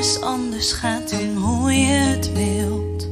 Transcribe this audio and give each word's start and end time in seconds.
alles 0.00 0.72
gaat 0.72 1.10
dan 1.10 1.36
hoe 1.36 1.72
je 1.72 1.92
het 1.92 2.32
wilt. 2.32 3.08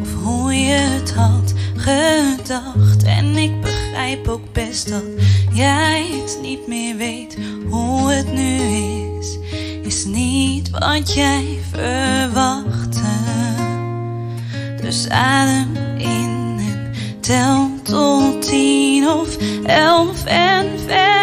Of 0.00 0.22
hoe 0.22 0.54
je 0.54 0.72
het 0.72 1.12
had 1.14 1.52
gedacht. 1.76 3.02
En 3.02 3.36
ik 3.36 3.60
begrijp 3.60 4.28
ook 4.28 4.52
best 4.52 4.88
dat 4.88 5.02
jij 5.52 6.06
het 6.10 6.38
niet 6.42 6.66
meer 6.66 6.96
weet 6.96 7.36
hoe 7.68 8.10
het 8.10 8.32
nu 8.32 8.58
is. 9.18 9.38
Is 9.82 10.04
niet 10.04 10.70
wat 10.70 11.14
jij 11.14 11.58
verwachtte. 11.70 13.12
Dus 14.80 15.08
adem 15.08 15.76
in 15.98 16.58
en 16.58 16.94
tel 17.20 17.70
tot 17.82 18.42
tien 18.42 19.08
of 19.08 19.36
elf 19.64 20.24
en 20.24 20.66
verder. 20.86 21.13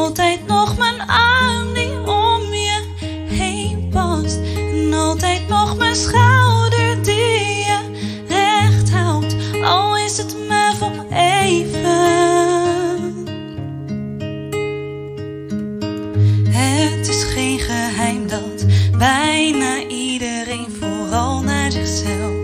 Altijd 0.00 0.46
nog 0.46 0.78
mijn 0.78 1.00
arm 1.06 1.74
die 1.74 1.98
om 2.06 2.42
je 2.52 2.82
heen 3.28 3.88
past. 3.90 4.38
En 4.56 4.94
altijd 4.94 5.48
nog 5.48 5.76
mijn 5.76 5.96
schouder 5.96 7.02
die 7.02 7.64
je 7.64 7.78
recht 8.28 8.90
houdt. 8.90 9.36
Al 9.64 9.96
is 9.96 10.16
het 10.16 10.36
maar 10.48 10.74
voor 10.74 11.06
even. 11.10 11.88
Het 16.48 17.08
is 17.08 17.22
geen 17.22 17.58
geheim 17.58 18.28
dat 18.28 18.66
bijna 18.98 19.86
iedereen 19.88 20.66
vooral 20.80 21.42
naar 21.42 21.70
zichzelf 21.72 22.34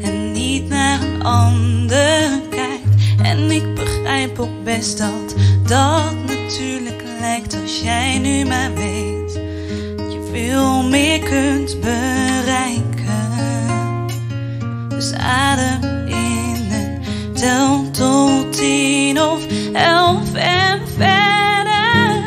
en 0.00 0.32
niet 0.32 0.68
naar 0.68 1.02
een 1.02 1.22
ander 1.22 2.40
kijkt. 2.50 3.18
En 3.22 3.50
ik 3.50 3.74
begrijp 3.74 4.38
ook 4.38 4.64
best 4.64 4.98
dat 4.98 5.34
dat 5.66 6.09
lijkt 7.30 7.56
als 7.62 7.80
jij 7.80 8.18
nu 8.18 8.44
maar 8.44 8.74
weet 8.74 9.34
dat 9.96 10.12
je 10.12 10.28
veel 10.32 10.82
meer 10.82 11.18
kunt 11.18 11.80
bereiken. 11.80 13.30
Dus 14.88 15.12
adem 15.12 16.06
in 16.06 16.68
en 16.70 17.02
tel 17.32 17.90
tot 17.90 18.52
tien 18.52 19.22
of 19.22 19.46
elf 19.72 20.34
en 20.34 20.80
verder. 20.96 22.22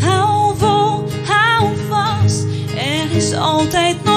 Hou 0.00 0.56
vol, 0.58 1.04
hou 1.26 1.68
vast. 1.88 2.44
Er 2.76 3.16
is 3.16 3.34
altijd 3.34 4.04
nog 4.04 4.09